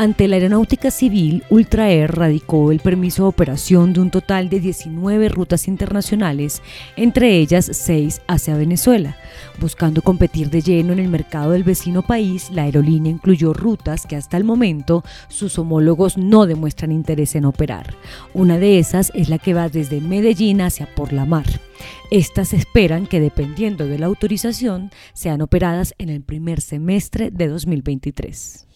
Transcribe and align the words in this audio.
Ante 0.00 0.28
la 0.28 0.36
Aeronáutica 0.36 0.92
Civil, 0.92 1.42
Ultra 1.50 1.90
Air 1.90 2.14
radicó 2.14 2.70
el 2.70 2.78
permiso 2.78 3.24
de 3.24 3.30
operación 3.30 3.92
de 3.92 3.98
un 3.98 4.12
total 4.12 4.48
de 4.48 4.60
19 4.60 5.28
rutas 5.28 5.66
internacionales, 5.66 6.62
entre 6.94 7.36
ellas 7.36 7.68
6 7.72 8.22
hacia 8.28 8.56
Venezuela. 8.56 9.16
Buscando 9.60 10.00
competir 10.00 10.50
de 10.50 10.62
lleno 10.62 10.92
en 10.92 11.00
el 11.00 11.08
mercado 11.08 11.50
del 11.50 11.64
vecino 11.64 12.02
país, 12.02 12.48
la 12.52 12.62
aerolínea 12.62 13.10
incluyó 13.10 13.52
rutas 13.52 14.06
que 14.06 14.14
hasta 14.14 14.36
el 14.36 14.44
momento 14.44 15.02
sus 15.26 15.58
homólogos 15.58 16.16
no 16.16 16.46
demuestran 16.46 16.92
interés 16.92 17.34
en 17.34 17.44
operar. 17.44 17.92
Una 18.34 18.56
de 18.56 18.78
esas 18.78 19.10
es 19.16 19.28
la 19.28 19.38
que 19.38 19.52
va 19.52 19.68
desde 19.68 20.00
Medellín 20.00 20.60
hacia 20.60 20.86
Por 20.94 21.12
la 21.12 21.24
Mar. 21.24 21.46
Estas 22.12 22.52
esperan 22.52 23.08
que, 23.08 23.18
dependiendo 23.18 23.84
de 23.88 23.98
la 23.98 24.06
autorización, 24.06 24.92
sean 25.12 25.42
operadas 25.42 25.96
en 25.98 26.08
el 26.08 26.22
primer 26.22 26.60
semestre 26.60 27.32
de 27.32 27.48
2023. 27.48 28.67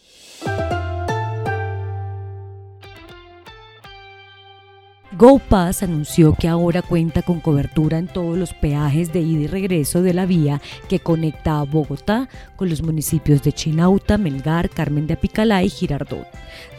GoPass 5.18 5.82
anunció 5.82 6.34
que 6.34 6.48
ahora 6.48 6.80
cuenta 6.80 7.20
con 7.20 7.40
cobertura 7.40 7.98
en 7.98 8.06
todos 8.06 8.38
los 8.38 8.54
peajes 8.54 9.12
de 9.12 9.20
ida 9.20 9.42
y 9.42 9.46
regreso 9.46 10.00
de 10.00 10.14
la 10.14 10.24
vía 10.24 10.62
que 10.88 11.00
conecta 11.00 11.60
a 11.60 11.64
Bogotá 11.64 12.30
con 12.56 12.70
los 12.70 12.82
municipios 12.82 13.42
de 13.42 13.52
Chinauta, 13.52 14.16
Melgar, 14.16 14.70
Carmen 14.70 15.06
de 15.06 15.14
Apicalá 15.14 15.62
y 15.62 15.68
Girardot. 15.68 16.26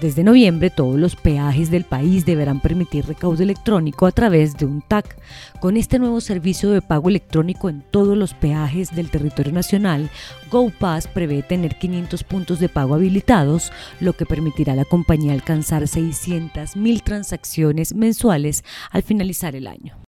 Desde 0.01 0.23
noviembre, 0.23 0.71
todos 0.71 0.99
los 0.99 1.15
peajes 1.15 1.69
del 1.69 1.83
país 1.83 2.25
deberán 2.25 2.59
permitir 2.59 3.05
recaudo 3.05 3.43
electrónico 3.43 4.07
a 4.07 4.11
través 4.11 4.57
de 4.57 4.65
un 4.65 4.81
TAC. 4.81 5.15
Con 5.59 5.77
este 5.77 5.99
nuevo 5.99 6.19
servicio 6.19 6.71
de 6.71 6.81
pago 6.81 7.09
electrónico 7.09 7.69
en 7.69 7.81
todos 7.81 8.17
los 8.17 8.33
peajes 8.33 8.95
del 8.95 9.11
territorio 9.11 9.53
nacional, 9.53 10.09
GoPass 10.51 11.07
prevé 11.07 11.43
tener 11.43 11.77
500 11.77 12.23
puntos 12.23 12.59
de 12.59 12.69
pago 12.69 12.95
habilitados, 12.95 13.71
lo 13.99 14.13
que 14.13 14.25
permitirá 14.25 14.73
a 14.73 14.77
la 14.77 14.85
compañía 14.85 15.33
alcanzar 15.33 15.83
600.000 15.83 17.03
transacciones 17.03 17.93
mensuales 17.95 18.22
al 18.91 19.03
finalizar 19.03 19.55
el 19.55 19.67
año. 19.67 20.03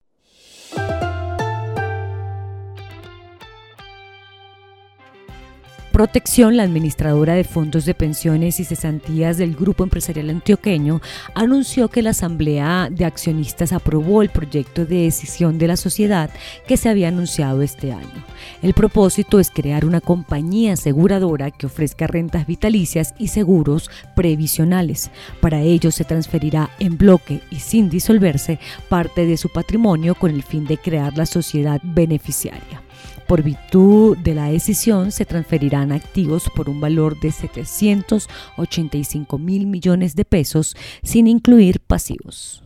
Protección, 5.92 6.56
la 6.56 6.62
administradora 6.62 7.34
de 7.34 7.44
fondos 7.44 7.84
de 7.84 7.92
pensiones 7.92 8.58
y 8.60 8.64
cesantías 8.64 9.36
del 9.36 9.54
Grupo 9.54 9.84
Empresarial 9.84 10.30
Antioqueño, 10.30 11.02
anunció 11.34 11.88
que 11.88 12.00
la 12.00 12.10
Asamblea 12.10 12.88
de 12.90 13.04
Accionistas 13.04 13.74
aprobó 13.74 14.22
el 14.22 14.30
proyecto 14.30 14.86
de 14.86 15.02
decisión 15.02 15.58
de 15.58 15.66
la 15.66 15.76
sociedad 15.76 16.30
que 16.66 16.78
se 16.78 16.88
había 16.88 17.08
anunciado 17.08 17.60
este 17.60 17.92
año. 17.92 18.24
El 18.62 18.72
propósito 18.72 19.38
es 19.38 19.50
crear 19.50 19.84
una 19.84 20.00
compañía 20.00 20.72
aseguradora 20.72 21.50
que 21.50 21.66
ofrezca 21.66 22.06
rentas 22.06 22.46
vitalicias 22.46 23.14
y 23.18 23.28
seguros 23.28 23.90
previsionales. 24.16 25.10
Para 25.42 25.60
ello 25.60 25.90
se 25.90 26.04
transferirá 26.04 26.70
en 26.78 26.96
bloque 26.96 27.42
y 27.50 27.56
sin 27.56 27.90
disolverse 27.90 28.58
parte 28.88 29.26
de 29.26 29.36
su 29.36 29.50
patrimonio 29.50 30.14
con 30.14 30.30
el 30.30 30.42
fin 30.42 30.64
de 30.64 30.78
crear 30.78 31.18
la 31.18 31.26
sociedad 31.26 31.82
beneficiaria. 31.84 32.82
Por 33.26 33.42
virtud 33.42 34.16
de 34.18 34.34
la 34.34 34.50
decisión, 34.50 35.12
se 35.12 35.24
transferirán 35.24 35.92
activos 35.92 36.44
por 36.54 36.68
un 36.68 36.80
valor 36.80 37.18
de 37.20 37.32
785 37.32 39.38
mil 39.38 39.66
millones 39.66 40.14
de 40.14 40.24
pesos, 40.24 40.76
sin 41.02 41.26
incluir 41.26 41.80
pasivos. 41.80 42.62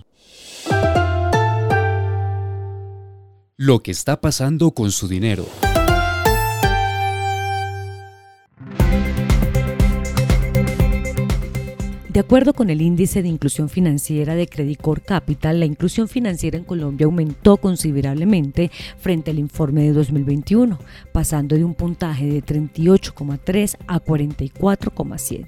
Lo 3.57 3.83
que 3.83 3.91
está 3.91 4.21
pasando 4.21 4.73
con 4.73 4.93
su 4.93 5.09
dinero. 5.09 5.47
De 12.17 12.21
acuerdo 12.21 12.55
con 12.55 12.71
el 12.71 12.81
índice 12.81 13.21
de 13.21 13.29
inclusión 13.29 13.69
financiera 13.69 14.35
de 14.35 14.49
Credicor 14.49 15.03
Capital, 15.03 15.61
la 15.61 15.67
inclusión 15.67 16.09
financiera 16.09 16.57
en 16.57 16.65
Colombia 16.65 17.05
aumentó 17.05 17.59
considerablemente 17.59 18.71
frente 18.97 19.33
al 19.33 19.39
informe 19.39 19.83
de 19.83 19.93
2021, 19.93 20.79
pasando 21.13 21.57
de 21.57 21.65
un 21.65 21.75
puntaje 21.75 22.25
de 22.25 22.43
38,3 22.43 23.77
a 23.87 24.01
44,7. 24.01 25.47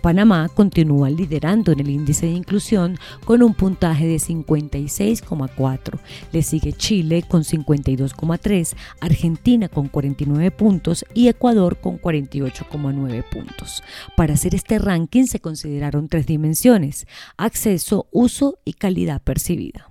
Panamá 0.00 0.48
continúa 0.48 1.10
liderando 1.10 1.72
en 1.72 1.80
el 1.80 1.90
índice 1.90 2.24
de 2.24 2.32
inclusión 2.32 2.96
con 3.26 3.42
un 3.42 3.52
puntaje 3.52 4.06
de 4.06 4.16
56,4. 4.16 5.98
Le 6.32 6.42
sigue 6.42 6.72
Chile 6.72 7.22
con 7.28 7.42
52,3, 7.42 8.74
Argentina 9.00 9.68
con 9.68 9.88
49 9.88 10.52
puntos 10.52 11.04
y 11.12 11.28
Ecuador 11.28 11.76
con 11.76 12.00
48,9 12.00 13.24
puntos. 13.28 13.82
Para 14.16 14.32
hacer 14.32 14.54
este 14.54 14.78
ranking 14.78 15.24
se 15.24 15.40
consideraron 15.40 15.97
tres 16.06 16.26
dimensiones, 16.26 17.08
acceso, 17.36 18.06
uso 18.12 18.60
y 18.64 18.74
calidad 18.74 19.20
percibida. 19.20 19.87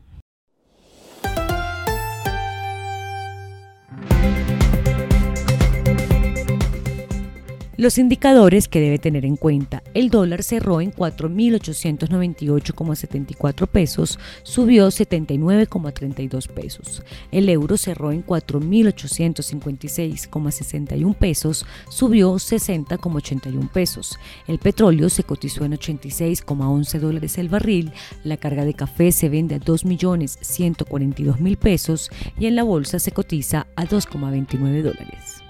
Los 7.77 7.97
indicadores 7.99 8.67
que 8.67 8.81
debe 8.81 8.97
tener 8.97 9.23
en 9.23 9.35
cuenta. 9.35 9.83
El 9.93 10.09
dólar 10.09 10.41
cerró 10.41 10.81
en 10.81 10.91
4.898,74 10.91 13.67
pesos, 13.67 14.17
subió 14.41 14.87
79,32 14.87 16.47
pesos. 16.47 17.03
El 17.31 17.47
euro 17.49 17.77
cerró 17.77 18.11
en 18.11 18.25
4.856,61 18.25 21.15
pesos, 21.15 21.67
subió 21.87 22.33
60,81 22.33 23.71
pesos. 23.71 24.17
El 24.47 24.57
petróleo 24.57 25.09
se 25.09 25.23
cotizó 25.23 25.63
en 25.63 25.73
86,11 25.73 26.99
dólares 26.99 27.37
el 27.37 27.49
barril. 27.49 27.91
La 28.23 28.37
carga 28.37 28.65
de 28.65 28.73
café 28.73 29.11
se 29.11 29.29
vende 29.29 29.53
a 29.53 29.59
2.142.000 29.59 31.57
pesos 31.57 32.09
y 32.39 32.47
en 32.47 32.55
la 32.55 32.63
bolsa 32.63 32.97
se 32.97 33.11
cotiza 33.11 33.67
a 33.75 33.85
2,29 33.85 34.81
dólares. 34.81 35.43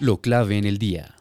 Lo 0.00 0.22
clave 0.22 0.56
en 0.56 0.64
el 0.64 0.78
día. 0.78 1.19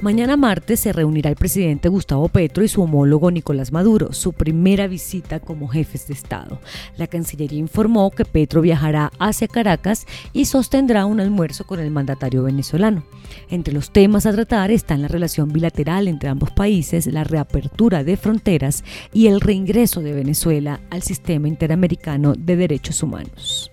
Mañana 0.00 0.38
martes 0.38 0.80
se 0.80 0.94
reunirá 0.94 1.28
el 1.28 1.36
presidente 1.36 1.90
Gustavo 1.90 2.28
Petro 2.28 2.64
y 2.64 2.68
su 2.68 2.80
homólogo 2.80 3.30
Nicolás 3.30 3.70
Maduro, 3.70 4.14
su 4.14 4.32
primera 4.32 4.86
visita 4.86 5.40
como 5.40 5.68
jefes 5.68 6.06
de 6.06 6.14
Estado. 6.14 6.58
La 6.96 7.06
Cancillería 7.06 7.58
informó 7.58 8.10
que 8.10 8.24
Petro 8.24 8.62
viajará 8.62 9.12
hacia 9.18 9.46
Caracas 9.46 10.06
y 10.32 10.46
sostendrá 10.46 11.04
un 11.04 11.20
almuerzo 11.20 11.66
con 11.66 11.80
el 11.80 11.90
mandatario 11.90 12.44
venezolano. 12.44 13.04
Entre 13.50 13.74
los 13.74 13.90
temas 13.90 14.24
a 14.24 14.32
tratar 14.32 14.70
están 14.70 15.02
la 15.02 15.08
relación 15.08 15.52
bilateral 15.52 16.08
entre 16.08 16.30
ambos 16.30 16.50
países, 16.50 17.06
la 17.06 17.24
reapertura 17.24 18.02
de 18.02 18.16
fronteras 18.16 18.84
y 19.12 19.26
el 19.26 19.38
reingreso 19.38 20.00
de 20.00 20.14
Venezuela 20.14 20.80
al 20.88 21.02
sistema 21.02 21.46
interamericano 21.46 22.32
de 22.34 22.56
derechos 22.56 23.02
humanos. 23.02 23.70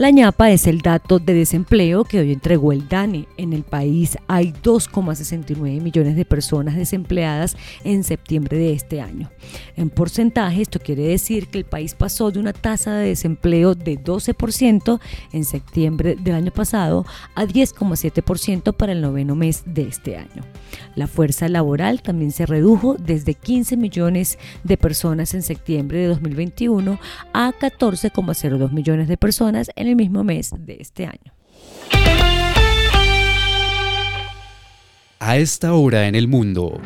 La 0.00 0.08
ñapa 0.08 0.50
es 0.50 0.66
el 0.66 0.78
dato 0.78 1.18
de 1.18 1.34
desempleo 1.34 2.04
que 2.04 2.20
hoy 2.20 2.32
entregó 2.32 2.72
el 2.72 2.88
DANE. 2.88 3.28
En 3.36 3.52
el 3.52 3.64
país 3.64 4.16
hay 4.28 4.54
2,69 4.62 5.58
millones 5.82 6.16
de 6.16 6.24
personas 6.24 6.74
desempleadas 6.74 7.54
en 7.84 8.02
septiembre 8.02 8.56
de 8.56 8.72
este 8.72 9.02
año. 9.02 9.30
En 9.76 9.90
porcentaje, 9.90 10.62
esto 10.62 10.80
quiere 10.80 11.02
decir 11.02 11.48
que 11.48 11.58
el 11.58 11.66
país 11.66 11.94
pasó 11.94 12.30
de 12.30 12.38
una 12.38 12.54
tasa 12.54 12.94
de 12.94 13.08
desempleo 13.08 13.74
de 13.74 14.02
12% 14.02 15.00
en 15.34 15.44
septiembre 15.44 16.16
del 16.18 16.34
año 16.34 16.50
pasado 16.50 17.04
a 17.34 17.44
10,7% 17.44 18.72
para 18.72 18.92
el 18.92 19.02
noveno 19.02 19.34
mes 19.34 19.64
de 19.66 19.82
este 19.82 20.16
año. 20.16 20.46
La 20.94 21.08
fuerza 21.08 21.46
laboral 21.50 22.00
también 22.00 22.32
se 22.32 22.46
redujo 22.46 22.96
desde 22.98 23.34
15 23.34 23.76
millones 23.76 24.38
de 24.64 24.78
personas 24.78 25.34
en 25.34 25.42
septiembre 25.42 25.98
de 25.98 26.06
2021 26.06 26.98
a 27.34 27.52
14,02 27.52 28.70
millones 28.70 29.06
de 29.06 29.18
personas 29.18 29.70
en 29.76 29.89
el 29.90 29.96
mismo 29.96 30.24
mes 30.24 30.52
de 30.56 30.78
este 30.80 31.06
año. 31.06 31.34
A 35.18 35.36
esta 35.36 35.74
hora 35.74 36.08
en 36.08 36.14
el 36.14 36.28
mundo. 36.28 36.80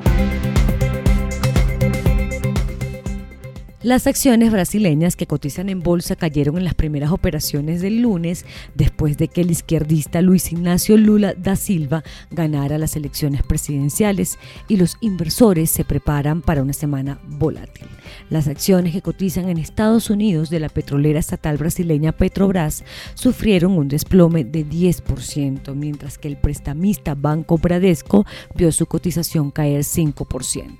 Las 3.85 4.07
acciones 4.07 4.51
brasileñas 4.51 5.15
que 5.15 5.27
cotizan 5.27 5.69
en 5.69 5.81
bolsa 5.81 6.17
cayeron 6.17 6.57
en 6.57 6.65
las 6.65 6.73
primeras 6.73 7.11
operaciones 7.11 7.83
del 7.83 8.01
lunes 8.01 8.47
después 8.75 9.19
de 9.19 9.29
que 9.29 9.43
el 9.43 9.51
izquierdista 9.51 10.23
Luis 10.23 10.51
Ignacio 10.53 10.97
Lula 10.97 11.35
da 11.35 11.55
Silva 11.55 12.03
ganara 12.31 12.79
las 12.79 12.97
elecciones 12.97 13.43
presidenciales 13.43 14.39
y 14.69 14.79
los 14.79 14.97
inversores 15.03 15.71
se 15.71 15.85
preparan 15.85 16.41
para 16.41 16.63
una 16.63 16.73
semana 16.73 17.21
volátil. 17.27 17.87
Las 18.31 18.49
acciones 18.49 18.95
que 18.95 19.03
cotizan 19.03 19.51
en 19.51 19.59
Estados 19.59 20.09
Unidos 20.09 20.49
de 20.49 20.61
la 20.61 20.71
petrolera 20.71 21.19
estatal 21.19 21.59
brasileña 21.59 22.13
Petrobras 22.13 22.85
sufrieron 23.13 23.73
un 23.73 23.89
desplome 23.89 24.45
de 24.45 24.67
10%, 24.67 25.75
mientras 25.75 26.17
que 26.17 26.29
el 26.29 26.39
prestamista 26.39 27.15
Banco 27.15 27.59
Bradesco 27.59 28.25
vio 28.55 28.73
su 28.73 28.87
cotización 28.87 29.51
caer 29.51 29.83
5%. 29.83 30.71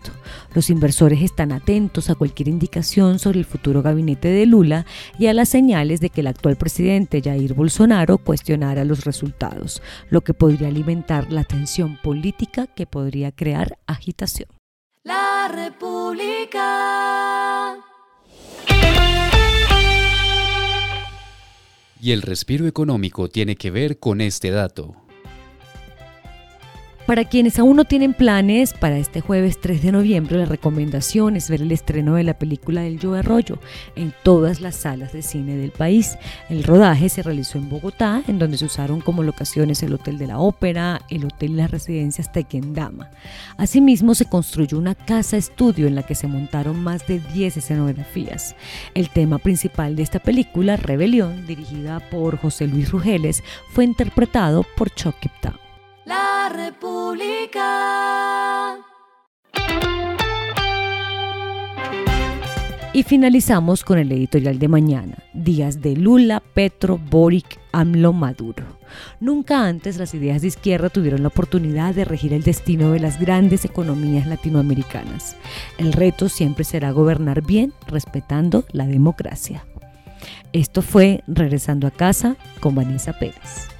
Los 0.55 0.71
inversores 0.71 1.21
están 1.21 1.53
atentos 1.53 2.09
a 2.09 2.15
cualquier 2.15 2.49
indicación 2.49 2.94
sobre 2.95 3.41
el 3.41 3.45
futuro 3.45 3.83
gabinete 3.83 4.29
de 4.29 4.47
Lula 4.47 4.87
y 5.19 5.27
a 5.27 5.35
las 5.35 5.49
señales 5.49 5.99
de 6.01 6.11
que 6.11 6.21
el 6.21 6.29
actual 6.29 6.55
presidente 6.57 7.21
Jair 7.21 7.53
Bolsonaro 7.55 8.19
cuestionara 8.19 8.85
los 8.85 9.05
resultados, 9.05 9.83
lo 10.11 10.21
que 10.21 10.33
podría 10.33 10.69
alimentar 10.69 11.33
la 11.33 11.43
tensión 11.43 11.99
política 12.03 12.69
que 12.69 12.87
podría 12.87 13.33
crear 13.33 13.79
agitación. 13.87 14.49
La 15.03 15.49
República. 15.53 16.65
Y 22.01 22.13
el 22.13 22.23
respiro 22.23 22.69
económico 22.69 23.29
tiene 23.29 23.57
que 23.57 23.73
ver 23.73 23.99
con 23.99 24.21
este 24.21 24.51
dato. 24.51 25.04
Para 27.07 27.27
quienes 27.27 27.59
aún 27.59 27.77
no 27.77 27.85
tienen 27.85 28.15
planes, 28.15 28.73
para 28.73 28.97
este 28.97 29.21
jueves 29.21 29.61
3 29.61 29.83
de 29.83 29.93
noviembre 29.93 30.39
la 30.39 30.47
recomendación 30.47 31.37
es 31.37 31.51
ver 31.51 31.61
el 31.61 31.71
estreno 31.71 32.15
de 32.15 32.25
la 32.25 32.39
película 32.39 32.81
del 32.81 32.99
Joe 32.99 33.19
Arroyo 33.19 33.59
en 33.95 34.15
todas 34.23 34.63
las 34.63 34.77
salas 34.77 35.13
de 35.13 35.21
cine 35.21 35.59
del 35.59 35.71
país. 35.71 36.17
El 36.49 36.65
rodaje 36.65 37.11
se 37.11 37.23
realizó 37.23 37.59
en 37.59 37.69
Bogotá, 37.69 38.23
en 38.27 38.39
donde 38.39 38.57
se 38.57 38.65
usaron 38.65 39.03
como 39.03 39.23
locaciones 39.23 39.83
el 39.83 39.93
Hotel 39.93 40.17
de 40.17 40.29
la 40.29 40.39
Ópera, 40.39 41.03
el 41.11 41.27
Hotel 41.27 41.51
y 41.51 41.57
las 41.57 41.71
residencias 41.71 42.33
Tequendama. 42.33 43.11
Asimismo, 43.59 44.15
se 44.15 44.25
construyó 44.25 44.79
una 44.79 44.95
casa 44.95 45.37
estudio 45.37 45.87
en 45.87 45.97
la 45.97 46.05
que 46.05 46.15
se 46.15 46.27
montaron 46.27 46.83
más 46.83 47.07
de 47.07 47.21
10 47.35 47.59
escenografías. 47.59 48.57
El 48.95 49.11
tema 49.11 49.37
principal 49.37 49.95
de 49.95 50.05
esta 50.05 50.21
película, 50.21 50.79
Rebelión, 50.79 51.47
dirigida 51.47 52.01
por 52.09 52.39
José 52.39 52.67
Luis 52.67 52.91
Rugeles, 52.91 53.45
fue 53.69 53.85
interpretado 53.85 54.65
por 54.75 54.89
Chuck 54.89 55.17
Town 55.43 55.64
República. 56.49 57.65
Y 62.93 63.03
finalizamos 63.03 63.83
con 63.83 63.99
el 63.99 64.13
editorial 64.13 64.61
de 64.61 64.69
mañana, 64.69 65.19
días 65.33 65.81
de 65.81 65.97
Lula, 65.97 66.41
Petro, 66.41 66.97
Boric, 66.99 67.59
AMLO, 67.73 68.13
Maduro. 68.13 68.79
Nunca 69.19 69.67
antes 69.67 69.97
las 69.99 70.15
ideas 70.15 70.43
de 70.43 70.49
izquierda 70.49 70.91
tuvieron 70.91 71.23
la 71.23 71.29
oportunidad 71.29 71.93
de 71.93 72.05
regir 72.05 72.33
el 72.33 72.45
destino 72.45 72.93
de 72.93 73.01
las 73.01 73.19
grandes 73.19 73.65
economías 73.65 74.29
latinoamericanas. 74.29 75.37
El 75.77 75.93
reto 75.93 76.29
siempre 76.29 76.63
será 76.63 76.93
gobernar 76.93 77.43
bien, 77.43 77.73
respetando 77.89 78.65
la 78.71 78.87
democracia. 78.87 79.65
Esto 80.53 80.81
fue 80.81 81.25
Regresando 81.27 81.89
a 81.89 81.91
casa 81.91 82.37
con 82.61 82.77
Vanessa 82.77 83.13
Pérez. 83.13 83.74